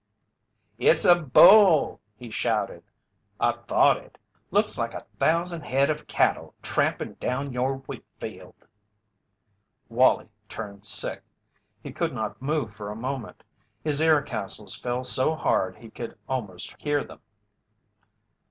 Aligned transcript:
"It's 0.79 1.05
a 1.05 1.15
bull!" 1.15 2.01
he 2.15 2.31
shouted. 2.31 2.81
"I 3.39 3.51
thought 3.51 3.97
it. 3.97 4.17
Looks 4.49 4.75
like 4.75 4.95
a 4.95 5.05
thousand 5.19 5.61
head 5.61 5.91
of 5.91 6.07
cattle 6.07 6.55
tramplin' 6.63 7.17
down 7.19 7.53
your 7.53 7.75
wheat 7.87 8.03
field!" 8.19 8.55
Wallie 9.89 10.31
turned 10.49 10.87
sick. 10.87 11.21
He 11.83 11.91
could 11.91 12.15
not 12.15 12.41
move 12.41 12.73
for 12.73 12.89
a 12.89 12.95
moment. 12.95 13.43
His 13.83 14.01
air 14.01 14.23
castles 14.23 14.75
fell 14.75 15.03
so 15.03 15.35
hard 15.35 15.75
he 15.77 15.91
could 15.91 16.17
almost 16.27 16.81
hear 16.81 17.03
them. 17.03 17.19